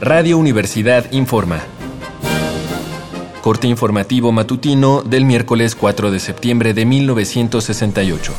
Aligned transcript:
Radio 0.00 0.38
Universidad 0.38 1.10
informa. 1.12 1.60
Corte 3.42 3.68
informativo 3.68 4.32
matutino 4.32 5.02
del 5.02 5.24
miércoles 5.24 5.76
4 5.76 6.10
de 6.10 6.18
septiembre 6.18 6.74
de 6.74 6.84
1968. 6.84 8.32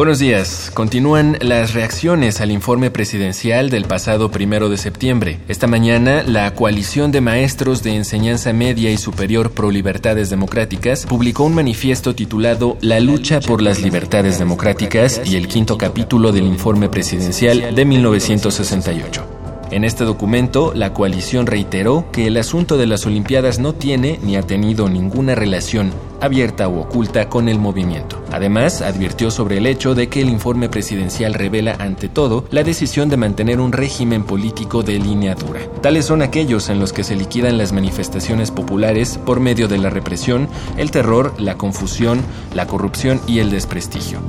Buenos 0.00 0.18
días. 0.18 0.70
Continúan 0.72 1.36
las 1.42 1.74
reacciones 1.74 2.40
al 2.40 2.50
informe 2.50 2.90
presidencial 2.90 3.68
del 3.68 3.84
pasado 3.84 4.30
primero 4.30 4.70
de 4.70 4.78
septiembre. 4.78 5.40
Esta 5.46 5.66
mañana, 5.66 6.22
la 6.22 6.54
coalición 6.54 7.12
de 7.12 7.20
maestros 7.20 7.82
de 7.82 7.96
enseñanza 7.96 8.54
media 8.54 8.90
y 8.90 8.96
superior 8.96 9.50
pro 9.50 9.70
libertades 9.70 10.30
democráticas 10.30 11.04
publicó 11.04 11.44
un 11.44 11.54
manifiesto 11.54 12.14
titulado 12.14 12.78
La 12.80 12.98
lucha 12.98 13.40
por 13.40 13.60
las 13.60 13.82
libertades 13.82 14.38
democráticas 14.38 15.20
y 15.26 15.36
el 15.36 15.48
quinto 15.48 15.76
capítulo 15.76 16.32
del 16.32 16.46
informe 16.46 16.88
presidencial 16.88 17.74
de 17.74 17.84
1968. 17.84 19.26
En 19.70 19.84
este 19.84 20.04
documento, 20.04 20.72
la 20.74 20.94
coalición 20.94 21.46
reiteró 21.46 22.06
que 22.10 22.26
el 22.26 22.38
asunto 22.38 22.78
de 22.78 22.86
las 22.86 23.04
Olimpiadas 23.04 23.58
no 23.58 23.74
tiene 23.74 24.18
ni 24.22 24.36
ha 24.36 24.42
tenido 24.42 24.88
ninguna 24.88 25.34
relación 25.34 25.92
abierta 26.20 26.68
o 26.68 26.80
oculta 26.80 27.28
con 27.28 27.48
el 27.48 27.58
movimiento. 27.58 28.22
Además, 28.32 28.82
advirtió 28.82 29.30
sobre 29.30 29.58
el 29.58 29.66
hecho 29.66 29.94
de 29.94 30.08
que 30.08 30.20
el 30.20 30.28
informe 30.28 30.68
presidencial 30.68 31.34
revela 31.34 31.76
ante 31.78 32.08
todo 32.08 32.44
la 32.50 32.62
decisión 32.62 33.08
de 33.08 33.16
mantener 33.16 33.60
un 33.60 33.72
régimen 33.72 34.24
político 34.24 34.82
de 34.82 34.98
línea 34.98 35.34
dura. 35.34 35.60
Tales 35.82 36.06
son 36.06 36.22
aquellos 36.22 36.68
en 36.68 36.78
los 36.78 36.92
que 36.92 37.04
se 37.04 37.16
liquidan 37.16 37.58
las 37.58 37.72
manifestaciones 37.72 38.50
populares 38.50 39.18
por 39.18 39.40
medio 39.40 39.68
de 39.68 39.78
la 39.78 39.90
represión, 39.90 40.48
el 40.76 40.90
terror, 40.90 41.34
la 41.38 41.56
confusión, 41.56 42.20
la 42.54 42.66
corrupción 42.66 43.20
y 43.26 43.38
el 43.40 43.50
desprestigio. 43.50 44.20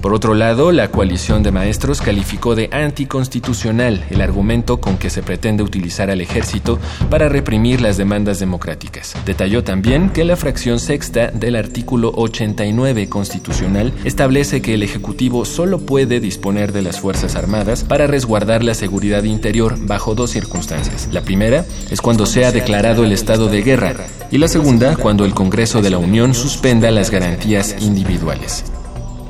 Por 0.00 0.14
otro 0.14 0.34
lado, 0.34 0.70
la 0.70 0.90
coalición 0.90 1.42
de 1.42 1.50
maestros 1.50 2.00
calificó 2.00 2.54
de 2.54 2.68
anticonstitucional 2.72 4.04
el 4.10 4.20
argumento 4.20 4.80
con 4.80 4.96
que 4.96 5.10
se 5.10 5.22
pretende 5.22 5.62
utilizar 5.62 6.10
al 6.10 6.20
ejército 6.20 6.78
para 7.10 7.28
reprimir 7.28 7.80
las 7.80 7.96
demandas 7.96 8.38
democráticas. 8.38 9.14
Detalló 9.26 9.64
también 9.64 10.10
que 10.10 10.24
la 10.24 10.36
fracción 10.36 10.78
sexta 10.78 11.32
del 11.32 11.56
artículo 11.56 12.12
89 12.14 13.08
constitucional 13.08 13.92
establece 14.04 14.62
que 14.62 14.74
el 14.74 14.82
Ejecutivo 14.82 15.44
solo 15.44 15.80
puede 15.80 16.20
disponer 16.20 16.72
de 16.72 16.82
las 16.82 17.00
Fuerzas 17.00 17.34
Armadas 17.34 17.82
para 17.82 18.06
resguardar 18.06 18.62
la 18.62 18.74
seguridad 18.74 19.24
interior 19.24 19.76
bajo 19.80 20.14
dos 20.14 20.30
circunstancias. 20.30 21.08
La 21.12 21.22
primera 21.22 21.64
es 21.90 22.00
cuando 22.00 22.26
sea 22.26 22.52
declarado 22.52 23.04
el 23.04 23.12
estado 23.12 23.48
de 23.48 23.62
guerra 23.62 23.94
y 24.30 24.38
la 24.38 24.48
segunda 24.48 24.96
cuando 24.96 25.24
el 25.24 25.34
Congreso 25.34 25.82
de 25.82 25.90
la 25.90 25.98
Unión 25.98 26.34
suspenda 26.34 26.90
las 26.90 27.10
garantías 27.10 27.76
individuales. 27.80 28.64